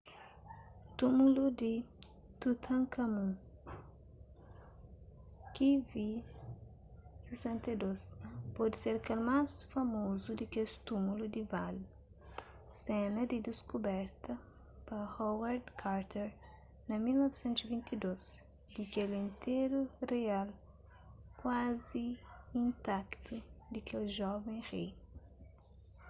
[0.97, 1.73] túmulu di
[2.41, 3.29] tutankhamun
[5.55, 6.23] kv62.
[7.31, 7.85] kv62
[8.55, 11.85] pode ser kel más famozu di kes túmulu di vale
[12.83, 14.33] sena di diskuberta
[14.87, 16.29] pa howard carter
[16.87, 19.81] na 1922 di kel interu
[20.11, 20.49] rial
[21.39, 22.05] kuazi
[22.61, 23.35] intaktu
[23.73, 24.89] di kel joven rei